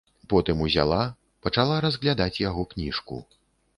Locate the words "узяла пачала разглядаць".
0.67-2.41